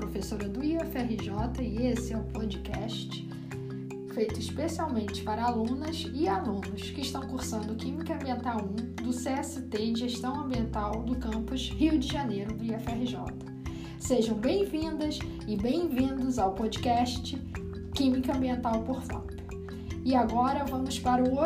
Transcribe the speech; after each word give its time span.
professora 0.00 0.48
do 0.48 0.64
IFRJ 0.64 1.60
e 1.60 1.86
esse 1.88 2.14
é 2.14 2.16
o 2.16 2.24
podcast 2.24 3.28
feito 4.14 4.40
especialmente 4.40 5.22
para 5.22 5.44
alunas 5.44 6.06
e 6.14 6.26
alunos 6.26 6.90
que 6.90 7.02
estão 7.02 7.20
cursando 7.28 7.74
Química 7.74 8.14
Ambiental 8.14 8.62
1 8.62 9.04
do 9.04 9.10
CST 9.10 9.76
em 9.76 9.94
Gestão 9.94 10.40
Ambiental 10.40 11.02
do 11.02 11.16
campus 11.16 11.68
Rio 11.68 11.98
de 11.98 12.08
Janeiro 12.08 12.54
do 12.56 12.64
IFRJ. 12.64 13.18
Sejam 13.98 14.36
bem-vindas 14.36 15.18
e 15.46 15.54
bem-vindos 15.54 16.38
ao 16.38 16.54
podcast 16.54 17.36
Química 17.94 18.34
Ambiental 18.34 18.82
por 18.82 19.02
FAP. 19.02 19.34
E 20.02 20.14
agora 20.14 20.64
vamos 20.64 20.98
para 20.98 21.22
o 21.22 21.44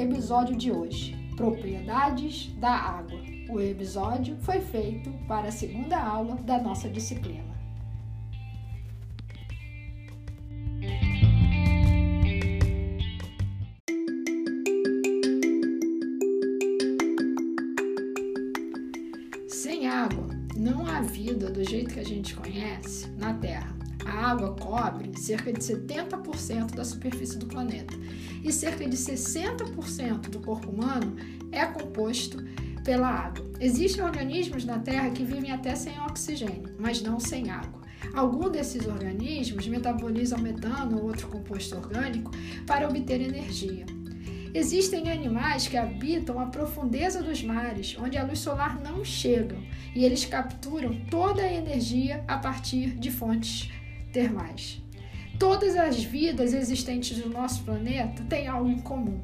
episódio 0.00 0.56
de 0.56 0.72
hoje: 0.72 1.14
Propriedades 1.36 2.54
da 2.54 2.72
água. 2.72 3.20
O 3.50 3.60
episódio 3.60 4.34
foi 4.38 4.60
feito 4.60 5.10
para 5.28 5.48
a 5.48 5.52
segunda 5.52 6.02
aula 6.02 6.36
da 6.36 6.58
nossa 6.58 6.88
disciplina. 6.88 7.51
Água 24.32 24.54
cobre 24.54 25.12
cerca 25.18 25.52
de 25.52 25.60
70% 25.60 26.74
da 26.74 26.84
superfície 26.84 27.38
do 27.38 27.46
planeta 27.46 27.94
e 28.42 28.50
cerca 28.52 28.88
de 28.88 28.96
60% 28.96 30.30
do 30.30 30.40
corpo 30.40 30.70
humano 30.70 31.16
é 31.52 31.64
composto 31.66 32.42
pela 32.82 33.08
água. 33.08 33.44
Existem 33.60 34.02
organismos 34.02 34.64
na 34.64 34.78
Terra 34.78 35.10
que 35.10 35.24
vivem 35.24 35.52
até 35.52 35.74
sem 35.74 35.98
oxigênio, 36.00 36.74
mas 36.78 37.00
não 37.02 37.20
sem 37.20 37.50
água. 37.50 37.82
Alguns 38.14 38.50
desses 38.50 38.86
organismos 38.86 39.68
metabolizam 39.68 40.40
metano 40.40 40.98
ou 40.98 41.04
outro 41.04 41.28
composto 41.28 41.76
orgânico 41.76 42.32
para 42.66 42.88
obter 42.88 43.20
energia. 43.20 43.86
Existem 44.54 45.10
animais 45.10 45.66
que 45.66 45.78
habitam 45.78 46.38
a 46.38 46.46
profundeza 46.46 47.22
dos 47.22 47.42
mares, 47.42 47.96
onde 47.98 48.18
a 48.18 48.24
luz 48.24 48.40
solar 48.40 48.78
não 48.82 49.02
chega, 49.02 49.56
e 49.94 50.04
eles 50.04 50.26
capturam 50.26 50.94
toda 51.08 51.42
a 51.42 51.52
energia 51.52 52.22
a 52.28 52.36
partir 52.36 52.90
de 52.90 53.10
fontes 53.10 53.70
termais. 54.12 54.82
Todas 55.38 55.76
as 55.76 56.04
vidas 56.04 56.52
existentes 56.54 57.18
no 57.18 57.28
nosso 57.28 57.64
planeta 57.64 58.22
têm 58.24 58.46
algo 58.46 58.68
em 58.68 58.78
comum. 58.78 59.20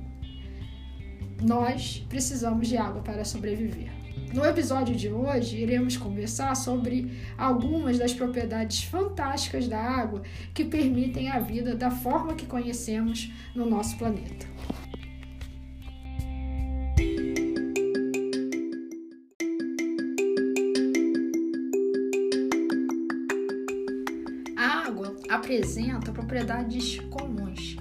Nós 1.40 2.04
precisamos 2.08 2.66
de 2.66 2.76
água 2.76 3.02
para 3.02 3.24
sobreviver. 3.24 3.90
No 4.34 4.44
episódio 4.44 4.94
de 4.94 5.08
hoje, 5.08 5.56
iremos 5.56 5.96
conversar 5.96 6.54
sobre 6.54 7.16
algumas 7.36 7.98
das 7.98 8.12
propriedades 8.12 8.82
fantásticas 8.82 9.68
da 9.68 9.80
água 9.80 10.22
que 10.52 10.64
permitem 10.64 11.30
a 11.30 11.38
vida 11.38 11.74
da 11.74 11.90
forma 11.90 12.34
que 12.34 12.44
conhecemos 12.44 13.32
no 13.54 13.64
nosso 13.64 13.96
planeta. 13.96 14.46
Apresenta 25.28 26.12
propriedades 26.12 26.98
comuns, 27.10 27.76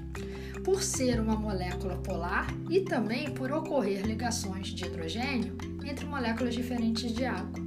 por 0.64 0.82
ser 0.82 1.20
uma 1.20 1.36
molécula 1.36 1.98
polar 1.98 2.48
e 2.70 2.82
também 2.82 3.32
por 3.32 3.52
ocorrer 3.52 4.06
ligações 4.06 4.68
de 4.68 4.86
hidrogênio 4.86 5.58
entre 5.86 6.06
moléculas 6.06 6.56
diferentes 6.56 7.12
de 7.14 7.26
água. 7.26 7.66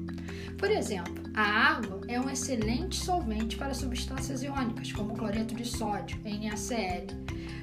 Por 0.59 0.71
exemplo, 0.71 1.23
a 1.35 1.43
água 1.43 2.01
é 2.09 2.21
um 2.21 2.29
excelente 2.29 2.97
solvente 2.97 3.57
para 3.57 3.73
substâncias 3.73 4.43
iônicas, 4.43 4.93
como 4.93 5.17
cloreto 5.17 5.55
de 5.55 5.65
sódio, 5.65 6.19
NaCl, 6.25 7.15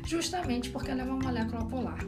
justamente 0.05 0.69
porque 0.69 0.89
ela 0.89 1.01
é 1.01 1.05
uma 1.05 1.19
molécula 1.19 1.65
polar. 1.65 1.99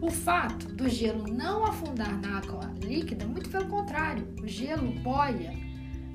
O 0.00 0.10
fato 0.10 0.66
do 0.68 0.88
gelo 0.88 1.24
não 1.32 1.64
afundar 1.64 2.20
na 2.20 2.38
água 2.38 2.72
líquida, 2.82 3.26
muito 3.26 3.48
pelo 3.48 3.66
contrário, 3.68 4.28
o 4.42 4.46
gelo 4.46 4.92
boia. 5.00 5.52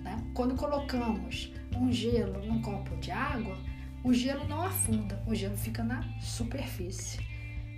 Né? 0.03 0.23
Quando 0.33 0.55
colocamos 0.55 1.51
um 1.75 1.91
gelo 1.91 2.45
num 2.45 2.61
copo 2.61 2.95
de 2.97 3.11
água, 3.11 3.57
o 4.03 4.13
gelo 4.13 4.47
não 4.47 4.61
afunda, 4.63 5.21
o 5.25 5.33
gelo 5.33 5.57
fica 5.57 5.83
na 5.83 6.03
superfície. 6.19 7.19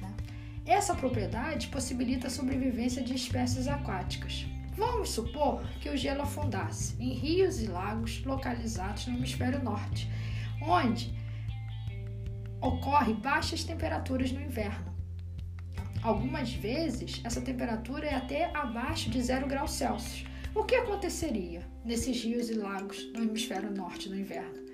Né? 0.02 0.14
Essa 0.66 0.96
propriedade 0.96 1.68
possibilita 1.68 2.28
a 2.28 2.32
sobrevivência 2.32 3.04
de 3.04 3.14
espécies 3.14 3.68
aquáticas. 3.68 4.46
Vamos 4.76 5.10
supor 5.10 5.64
que 5.80 5.90
o 5.90 5.96
gelo 5.96 6.24
afundasse 6.24 6.96
em 7.02 7.14
rios 7.14 7.62
e 7.62 7.68
lagos 7.68 8.24
localizados 8.26 9.08
no 9.08 9.18
hemisfério 9.18 9.64
norte, 9.64 10.10
onde 10.62 11.14
ocorre 12.60 13.14
baixas 13.14 13.64
temperaturas 13.64 14.32
no 14.32 14.42
inverno. 14.42 14.94
Algumas 16.02 16.54
vezes 16.54 17.22
essa 17.24 17.42
temperatura 17.42 18.06
é 18.06 18.16
até 18.16 18.56
abaixo 18.56 19.10
de 19.10 19.22
zero 19.22 19.48
graus 19.48 19.72
Celsius 19.72 20.35
o 20.56 20.64
que 20.64 20.76
aconteceria 20.76 21.62
nesses 21.84 22.24
rios 22.24 22.50
e 22.50 22.54
lagos 22.54 23.12
no 23.14 23.24
hemisfério 23.24 23.70
norte 23.70 24.10
no 24.10 24.18
inverno? 24.18 24.66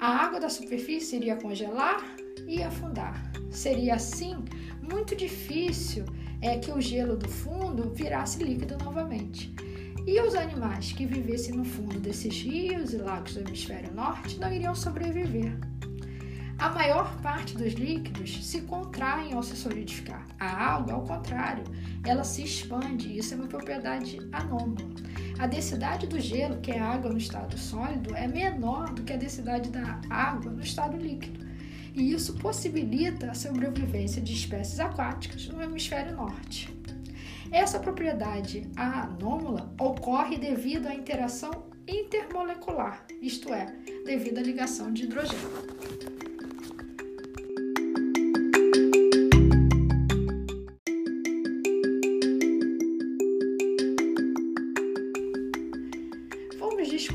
A 0.00 0.24
água 0.24 0.40
da 0.40 0.48
superfície 0.48 1.16
iria 1.16 1.36
congelar 1.36 2.02
e 2.46 2.62
afundar. 2.62 3.30
Seria 3.50 3.96
assim 3.96 4.44
muito 4.80 5.14
difícil 5.14 6.06
é 6.40 6.56
que 6.56 6.70
o 6.70 6.80
gelo 6.80 7.16
do 7.16 7.28
fundo 7.28 7.90
virasse 7.90 8.42
líquido 8.42 8.78
novamente. 8.82 9.52
E 10.06 10.18
os 10.22 10.34
animais 10.34 10.92
que 10.92 11.04
vivessem 11.04 11.54
no 11.54 11.64
fundo 11.64 12.00
desses 12.00 12.40
rios 12.40 12.94
e 12.94 12.96
lagos 12.96 13.34
do 13.34 13.40
hemisfério 13.40 13.92
norte 13.92 14.38
não 14.38 14.50
iriam 14.50 14.74
sobreviver. 14.74 15.52
A 16.58 16.70
maior 16.70 17.16
parte 17.22 17.56
dos 17.56 17.74
líquidos 17.74 18.44
se 18.44 18.62
contraem 18.62 19.32
ao 19.32 19.44
se 19.44 19.54
solidificar. 19.54 20.26
A 20.40 20.74
água, 20.74 20.94
ao 20.94 21.02
contrário, 21.02 21.62
ela 22.04 22.24
se 22.24 22.42
expande. 22.42 23.16
Isso 23.16 23.32
é 23.32 23.36
uma 23.36 23.46
propriedade 23.46 24.18
anômala. 24.32 24.90
A 25.38 25.46
densidade 25.46 26.08
do 26.08 26.18
gelo, 26.18 26.60
que 26.60 26.72
é 26.72 26.80
água 26.80 27.12
no 27.12 27.18
estado 27.18 27.56
sólido, 27.56 28.12
é 28.12 28.26
menor 28.26 28.92
do 28.92 29.04
que 29.04 29.12
a 29.12 29.16
densidade 29.16 29.70
da 29.70 30.00
água 30.10 30.50
no 30.50 30.60
estado 30.60 30.96
líquido. 30.96 31.46
E 31.94 32.12
isso 32.12 32.34
possibilita 32.34 33.30
a 33.30 33.34
sobrevivência 33.34 34.20
de 34.20 34.32
espécies 34.32 34.80
aquáticas 34.80 35.46
no 35.46 35.62
hemisfério 35.62 36.16
norte. 36.16 36.76
Essa 37.52 37.78
propriedade 37.78 38.68
anômala 38.74 39.72
ocorre 39.80 40.36
devido 40.36 40.86
à 40.86 40.94
interação 40.94 41.68
intermolecular, 41.86 43.06
isto 43.22 43.54
é, 43.54 43.66
devido 44.04 44.38
à 44.38 44.42
ligação 44.42 44.92
de 44.92 45.04
hidrogênio. 45.04 46.17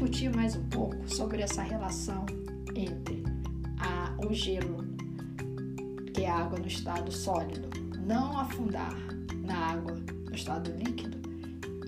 Discutir 0.04 0.36
mais 0.36 0.54
um 0.54 0.64
pouco 0.68 1.08
sobre 1.08 1.42
essa 1.42 1.62
relação 1.62 2.26
entre 2.76 3.24
a, 3.80 4.14
o 4.28 4.34
gelo, 4.34 4.84
que 6.14 6.24
é 6.24 6.30
a 6.30 6.40
água 6.40 6.60
no 6.60 6.68
estado 6.68 7.10
sólido, 7.10 7.70
não 8.06 8.38
afundar 8.38 8.94
na 9.46 9.56
água 9.56 9.96
no 10.28 10.36
estado 10.36 10.72
líquido, 10.72 11.22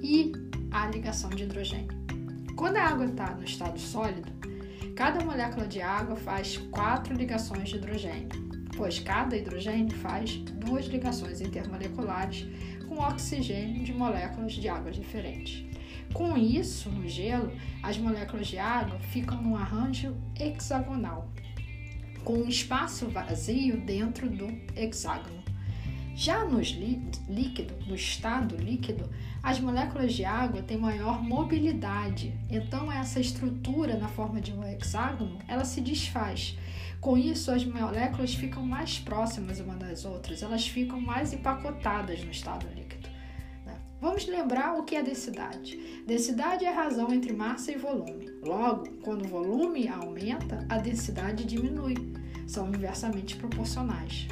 e 0.02 0.32
a 0.72 0.88
ligação 0.88 1.30
de 1.30 1.44
hidrogênio. 1.44 1.90
Quando 2.56 2.78
a 2.78 2.84
água 2.84 3.06
está 3.06 3.36
no 3.36 3.44
estado 3.44 3.78
sólido, 3.78 4.32
cada 4.96 5.24
molécula 5.26 5.68
de 5.68 5.82
água 5.82 6.16
faz 6.16 6.56
quatro 6.72 7.14
ligações 7.14 7.68
de 7.68 7.76
hidrogênio, 7.76 8.30
pois 8.78 8.98
cada 8.98 9.36
hidrogênio 9.36 9.94
faz 9.98 10.38
duas 10.38 10.86
ligações 10.86 11.42
intermoleculares 11.42 12.48
com 12.88 12.96
oxigênio 12.96 13.84
de 13.84 13.94
moléculas 13.94 14.54
de 14.54 14.70
água 14.70 14.90
diferentes. 14.90 15.65
Com 16.16 16.38
isso, 16.38 16.90
no 16.90 17.06
gelo, 17.10 17.52
as 17.84 17.98
moléculas 17.98 18.48
de 18.48 18.58
água 18.58 18.98
ficam 19.00 19.42
num 19.42 19.58
arranjo 19.58 20.16
hexagonal, 20.40 21.28
com 22.24 22.38
um 22.38 22.48
espaço 22.48 23.10
vazio 23.10 23.82
dentro 23.82 24.30
do 24.30 24.48
hexágono. 24.78 25.44
Já 26.16 26.46
nos 26.46 26.70
líquido, 27.28 27.76
no 27.86 27.96
estado 27.96 28.56
líquido, 28.56 29.10
as 29.44 29.60
moléculas 29.60 30.14
de 30.14 30.24
água 30.24 30.62
têm 30.62 30.78
maior 30.78 31.22
mobilidade, 31.22 32.34
então 32.50 32.90
essa 32.90 33.20
estrutura 33.20 33.98
na 33.98 34.08
forma 34.08 34.40
de 34.40 34.54
um 34.54 34.64
hexágono, 34.64 35.38
ela 35.50 35.66
se 35.66 35.82
desfaz. 35.82 36.58
Com 37.02 37.18
isso, 37.18 37.52
as 37.52 37.66
moléculas 37.66 38.34
ficam 38.34 38.66
mais 38.66 38.98
próximas 38.98 39.60
umas 39.60 39.80
das 39.80 40.06
outras, 40.06 40.42
elas 40.42 40.66
ficam 40.66 41.02
mais 41.02 41.34
empacotadas 41.34 42.24
no 42.24 42.32
estado 42.32 42.66
líquido. 42.74 43.05
Vamos 44.02 44.28
lembrar 44.28 44.78
o 44.78 44.84
que 44.84 44.96
é 44.96 45.02
densidade. 45.02 46.04
Densidade 46.06 46.66
é 46.66 46.70
a 46.70 46.76
razão 46.76 47.14
entre 47.14 47.32
massa 47.32 47.72
e 47.72 47.78
volume. 47.78 48.30
Logo, 48.44 48.88
quando 49.02 49.26
o 49.26 49.28
volume 49.28 49.88
aumenta, 49.88 50.66
a 50.70 50.78
densidade 50.78 51.46
diminui. 51.46 51.96
São 52.46 52.68
inversamente 52.68 53.38
proporcionais. 53.38 54.28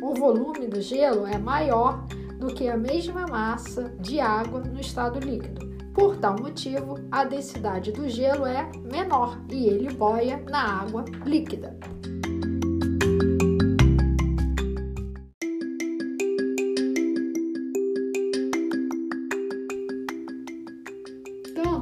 O 0.00 0.14
volume 0.14 0.68
do 0.68 0.80
gelo 0.80 1.26
é 1.26 1.38
maior 1.38 2.06
do 2.38 2.54
que 2.54 2.68
a 2.68 2.76
mesma 2.76 3.26
massa 3.26 3.88
de 3.98 4.20
água 4.20 4.60
no 4.60 4.78
estado 4.78 5.18
líquido. 5.18 5.74
Por 5.94 6.16
tal 6.18 6.36
motivo, 6.38 6.98
a 7.10 7.24
densidade 7.24 7.92
do 7.92 8.08
gelo 8.08 8.44
é 8.44 8.70
menor 8.84 9.40
e 9.50 9.66
ele 9.66 9.92
boia 9.92 10.44
na 10.48 10.82
água 10.82 11.04
líquida. 11.24 11.78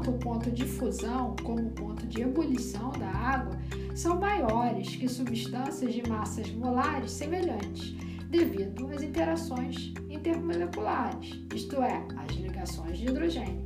Tanto 0.03 0.17
o 0.17 0.19
ponto 0.19 0.51
de 0.51 0.65
fusão 0.65 1.37
como 1.45 1.61
o 1.61 1.71
ponto 1.71 2.05
de 2.09 2.23
ebulição 2.23 2.91
da 2.91 3.07
água 3.07 3.57
são 3.95 4.19
maiores 4.19 4.97
que 4.97 5.09
substâncias 5.09 5.95
de 5.95 6.03
massas 6.09 6.51
molares 6.51 7.13
semelhantes, 7.13 7.95
devido 8.29 8.89
às 8.89 9.01
interações 9.01 9.95
intermoleculares, 10.11 11.41
isto 11.55 11.81
é, 11.81 12.05
as 12.17 12.35
ligações 12.35 12.99
de 12.99 13.07
hidrogênio. 13.07 13.63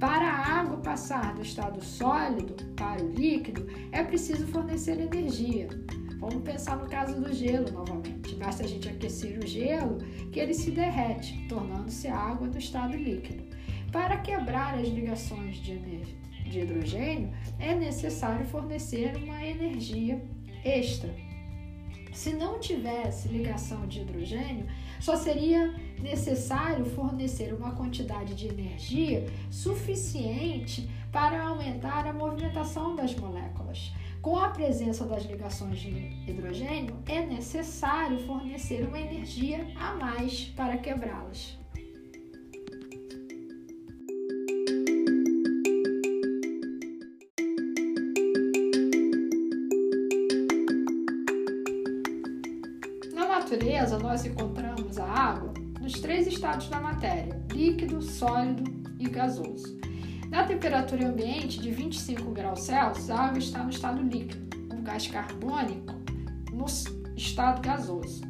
Para 0.00 0.26
a 0.26 0.60
água 0.60 0.78
passar 0.78 1.34
do 1.34 1.42
estado 1.42 1.84
sólido 1.84 2.54
para 2.74 3.04
o 3.04 3.10
líquido, 3.10 3.66
é 3.92 4.02
preciso 4.02 4.46
fornecer 4.46 4.98
energia. 4.98 5.68
Vamos 6.18 6.42
pensar 6.44 6.78
no 6.78 6.88
caso 6.88 7.20
do 7.20 7.30
gelo 7.30 7.70
novamente. 7.70 8.34
Basta 8.36 8.64
a 8.64 8.66
gente 8.66 8.88
aquecer 8.88 9.38
o 9.38 9.46
gelo 9.46 9.98
que 10.32 10.40
ele 10.40 10.54
se 10.54 10.70
derrete, 10.70 11.46
tornando-se 11.46 12.08
água 12.08 12.46
no 12.46 12.58
estado 12.58 12.96
líquido. 12.96 13.44
Para 13.94 14.16
quebrar 14.16 14.74
as 14.74 14.88
ligações 14.88 15.58
de, 15.58 15.78
de 15.78 16.58
hidrogênio, 16.58 17.32
é 17.60 17.76
necessário 17.76 18.44
fornecer 18.44 19.16
uma 19.16 19.40
energia 19.46 20.20
extra. 20.64 21.14
Se 22.12 22.32
não 22.32 22.58
tivesse 22.58 23.28
ligação 23.28 23.86
de 23.86 24.00
hidrogênio, 24.00 24.66
só 24.98 25.14
seria 25.16 25.72
necessário 26.02 26.84
fornecer 26.86 27.54
uma 27.54 27.76
quantidade 27.76 28.34
de 28.34 28.48
energia 28.48 29.26
suficiente 29.48 30.90
para 31.12 31.40
aumentar 31.40 32.04
a 32.04 32.12
movimentação 32.12 32.96
das 32.96 33.14
moléculas. 33.14 33.92
Com 34.20 34.36
a 34.36 34.48
presença 34.48 35.06
das 35.06 35.24
ligações 35.24 35.78
de 35.78 35.90
hidrogênio, 36.28 36.96
é 37.06 37.24
necessário 37.24 38.18
fornecer 38.26 38.84
uma 38.88 38.98
energia 38.98 39.64
a 39.76 39.94
mais 39.94 40.46
para 40.46 40.78
quebrá-las. 40.78 41.62
Natureza, 53.84 53.98
nós 53.98 54.24
encontramos 54.24 54.98
a 54.98 55.04
água 55.04 55.52
nos 55.80 55.94
três 56.00 56.26
estados 56.26 56.68
da 56.68 56.80
matéria: 56.80 57.40
líquido, 57.52 58.00
sólido 58.00 58.64
e 58.98 59.08
gasoso. 59.08 59.78
Na 60.30 60.44
temperatura 60.44 61.08
ambiente 61.08 61.60
de 61.60 61.70
25 61.70 62.30
graus 62.30 62.62
Celsius, 62.62 63.10
a 63.10 63.26
água 63.26 63.38
está 63.38 63.62
no 63.62 63.70
estado 63.70 64.02
líquido, 64.02 64.56
o 64.74 64.82
gás 64.82 65.06
carbônico 65.06 65.94
no 66.52 66.64
estado 67.16 67.60
gasoso. 67.60 68.22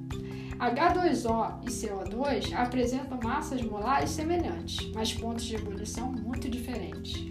H2O 0.59 1.63
e 1.65 1.71
CO2 1.71 2.53
apresentam 2.55 3.19
massas 3.23 3.63
molares 3.63 4.11
semelhantes, 4.11 4.91
mas 4.95 5.13
pontos 5.13 5.45
de 5.45 5.57
ebulição 5.57 6.13
muito 6.13 6.49
diferentes. 6.49 7.27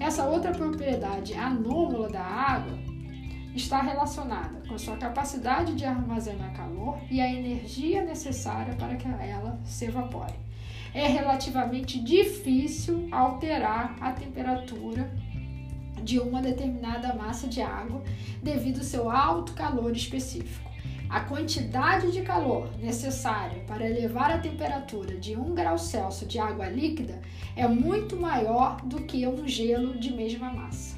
Essa 0.00 0.24
outra 0.24 0.52
propriedade 0.52 1.34
anômala 1.34 2.08
da 2.08 2.22
água 2.22 2.78
está 3.58 3.82
relacionada 3.82 4.62
com 4.66 4.74
a 4.74 4.78
sua 4.78 4.96
capacidade 4.96 5.74
de 5.74 5.84
armazenar 5.84 6.54
calor 6.54 6.98
e 7.10 7.20
a 7.20 7.30
energia 7.30 8.02
necessária 8.02 8.74
para 8.74 8.96
que 8.96 9.06
ela 9.06 9.58
se 9.64 9.86
evapore. 9.86 10.34
É 10.94 11.06
relativamente 11.06 12.00
difícil 12.00 13.08
alterar 13.10 13.96
a 14.00 14.12
temperatura 14.12 15.12
de 16.02 16.18
uma 16.18 16.40
determinada 16.40 17.14
massa 17.14 17.46
de 17.46 17.60
água 17.60 18.02
devido 18.42 18.78
ao 18.78 18.84
seu 18.84 19.10
alto 19.10 19.52
calor 19.52 19.92
específico. 19.92 20.68
A 21.10 21.20
quantidade 21.20 22.12
de 22.12 22.22
calor 22.22 22.70
necessária 22.78 23.62
para 23.66 23.86
elevar 23.86 24.30
a 24.30 24.38
temperatura 24.38 25.16
de 25.16 25.36
1 25.36 25.54
grau 25.54 25.78
Celsius 25.78 26.30
de 26.30 26.38
água 26.38 26.68
líquida 26.68 27.20
é 27.56 27.66
muito 27.66 28.16
maior 28.16 28.80
do 28.82 29.02
que 29.02 29.26
um 29.26 29.48
gelo 29.48 29.98
de 29.98 30.12
mesma 30.12 30.52
massa. 30.52 30.97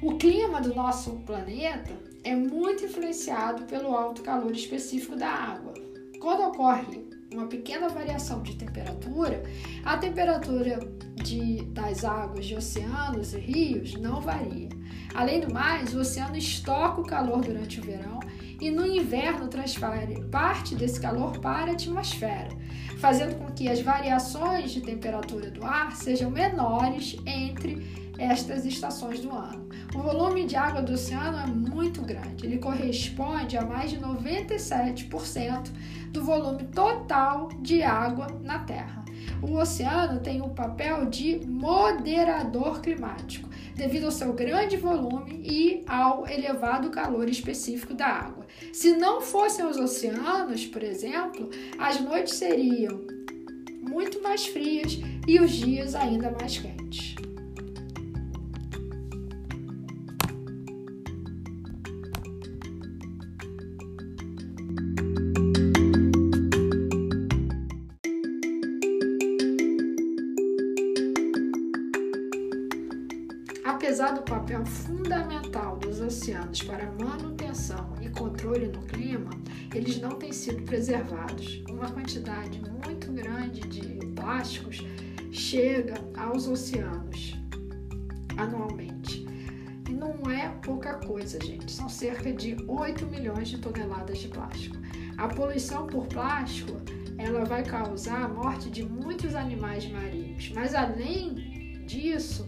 O 0.00 0.16
clima 0.16 0.60
do 0.60 0.72
nosso 0.76 1.10
planeta 1.26 1.92
é 2.22 2.34
muito 2.34 2.84
influenciado 2.84 3.64
pelo 3.64 3.96
alto 3.96 4.22
calor 4.22 4.52
específico 4.52 5.16
da 5.16 5.28
água. 5.28 5.74
Quando 6.20 6.44
ocorre 6.44 7.04
uma 7.32 7.46
pequena 7.46 7.88
variação 7.88 8.40
de 8.42 8.54
temperatura, 8.54 9.42
a 9.84 9.96
temperatura 9.96 10.78
de, 11.16 11.64
das 11.66 12.04
águas 12.04 12.46
de 12.46 12.54
oceanos 12.54 13.34
e 13.34 13.38
rios 13.38 13.94
não 13.94 14.20
varia. 14.20 14.68
Além 15.14 15.40
do 15.40 15.52
mais, 15.52 15.92
o 15.94 15.98
oceano 15.98 16.36
estoca 16.36 17.00
o 17.00 17.06
calor 17.06 17.40
durante 17.40 17.80
o 17.80 17.82
verão 17.82 18.20
e 18.60 18.70
no 18.70 18.86
inverno 18.86 19.48
transfere 19.48 20.22
parte 20.30 20.76
desse 20.76 21.00
calor 21.00 21.40
para 21.40 21.72
a 21.72 21.74
atmosfera, 21.74 22.50
fazendo 22.98 23.36
com 23.36 23.52
que 23.52 23.68
as 23.68 23.80
variações 23.80 24.70
de 24.70 24.80
temperatura 24.80 25.50
do 25.50 25.64
ar 25.64 25.96
sejam 25.96 26.30
menores 26.30 27.16
entre 27.26 28.07
estas 28.18 28.66
estações 28.66 29.20
do 29.20 29.32
ano. 29.32 29.68
O 29.94 29.98
volume 29.98 30.44
de 30.44 30.56
água 30.56 30.82
do 30.82 30.92
oceano 30.92 31.38
é 31.38 31.46
muito 31.46 32.02
grande, 32.02 32.44
ele 32.44 32.58
corresponde 32.58 33.56
a 33.56 33.64
mais 33.64 33.90
de 33.90 33.98
97% 33.98 35.70
do 36.10 36.24
volume 36.24 36.64
total 36.64 37.48
de 37.60 37.82
água 37.82 38.26
na 38.42 38.58
Terra. 38.60 39.04
O 39.42 39.56
oceano 39.56 40.20
tem 40.20 40.40
o 40.42 40.48
papel 40.48 41.06
de 41.06 41.40
moderador 41.46 42.80
climático, 42.80 43.48
devido 43.74 44.06
ao 44.06 44.10
seu 44.10 44.32
grande 44.32 44.76
volume 44.76 45.40
e 45.44 45.84
ao 45.86 46.26
elevado 46.26 46.90
calor 46.90 47.28
específico 47.28 47.94
da 47.94 48.06
água. 48.06 48.46
Se 48.72 48.96
não 48.96 49.20
fossem 49.20 49.64
os 49.64 49.76
oceanos, 49.76 50.66
por 50.66 50.82
exemplo, 50.82 51.48
as 51.78 52.00
noites 52.00 52.34
seriam 52.34 53.00
muito 53.80 54.20
mais 54.22 54.46
frias 54.46 54.98
e 55.26 55.38
os 55.38 55.52
dias 55.52 55.94
ainda 55.94 56.30
mais 56.30 56.58
quentes. 56.58 57.14
Apesar 73.88 74.12
do 74.12 74.20
papel 74.20 74.66
fundamental 74.66 75.78
dos 75.78 75.98
oceanos 75.98 76.62
para 76.62 76.92
manutenção 77.02 77.94
e 78.02 78.10
controle 78.10 78.66
no 78.66 78.82
clima, 78.82 79.30
eles 79.74 79.98
não 79.98 80.10
têm 80.10 80.30
sido 80.30 80.62
preservados. 80.64 81.64
Uma 81.70 81.90
quantidade 81.90 82.60
muito 82.60 83.10
grande 83.10 83.62
de 83.62 84.06
plásticos 84.08 84.84
chega 85.32 85.94
aos 86.18 86.46
oceanos 86.46 87.34
anualmente. 88.36 89.26
E 89.88 89.92
não 89.94 90.30
é 90.30 90.50
pouca 90.62 90.92
coisa, 90.92 91.42
gente. 91.42 91.72
São 91.72 91.88
cerca 91.88 92.30
de 92.30 92.58
8 92.68 93.06
milhões 93.06 93.48
de 93.48 93.56
toneladas 93.56 94.18
de 94.18 94.28
plástico. 94.28 94.76
A 95.16 95.28
poluição 95.28 95.86
por 95.86 96.06
plástico 96.08 96.78
ela 97.16 97.46
vai 97.46 97.64
causar 97.64 98.24
a 98.24 98.28
morte 98.28 98.68
de 98.68 98.84
muitos 98.84 99.34
animais 99.34 99.90
marinhos. 99.90 100.52
Mas 100.54 100.74
além 100.74 101.86
disso, 101.86 102.46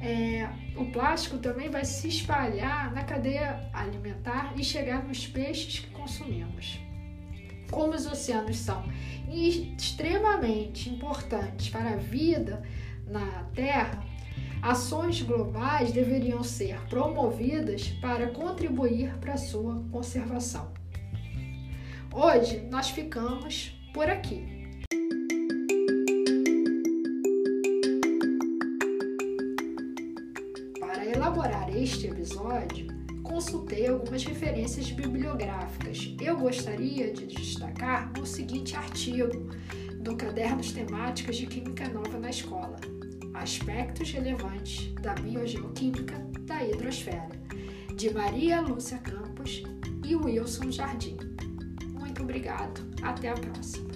é, 0.00 0.48
o 0.76 0.86
plástico 0.86 1.38
também 1.38 1.68
vai 1.68 1.84
se 1.84 2.08
espalhar 2.08 2.92
na 2.92 3.04
cadeia 3.04 3.68
alimentar 3.72 4.52
e 4.56 4.62
chegar 4.62 5.04
nos 5.04 5.26
peixes 5.26 5.80
que 5.80 5.90
consumimos. 5.90 6.78
Como 7.70 7.94
os 7.94 8.06
oceanos 8.06 8.56
são 8.56 8.82
extremamente 9.30 10.88
importantes 10.88 11.68
para 11.68 11.90
a 11.90 11.96
vida 11.96 12.62
na 13.06 13.44
Terra, 13.54 14.02
ações 14.62 15.20
globais 15.20 15.92
deveriam 15.92 16.42
ser 16.42 16.80
promovidas 16.88 17.88
para 18.00 18.28
contribuir 18.28 19.14
para 19.18 19.36
sua 19.36 19.84
conservação. 19.90 20.72
Hoje 22.12 22.60
nós 22.70 22.88
ficamos 22.88 23.78
por 23.92 24.08
aqui. 24.08 24.57
Consultei 33.48 33.86
algumas 33.86 34.22
referências 34.24 34.90
bibliográficas. 34.90 36.14
Eu 36.20 36.36
gostaria 36.36 37.10
de 37.10 37.26
destacar 37.26 38.12
o 38.20 38.26
seguinte 38.26 38.76
artigo 38.76 39.48
do 40.02 40.14
Cadernos 40.16 40.70
Temáticas 40.70 41.36
de 41.36 41.46
Química 41.46 41.88
Nova 41.88 42.18
na 42.18 42.28
Escola: 42.28 42.76
Aspectos 43.32 44.10
relevantes 44.10 44.92
da 45.00 45.14
biogeoquímica 45.14 46.18
da 46.42 46.62
hidrosfera, 46.62 47.30
de 47.96 48.12
Maria 48.12 48.60
Lúcia 48.60 48.98
Campos 48.98 49.62
e 50.04 50.14
Wilson 50.14 50.70
Jardim. 50.70 51.16
Muito 51.98 52.22
obrigado, 52.22 52.82
até 53.02 53.30
a 53.30 53.34
próxima. 53.34 53.88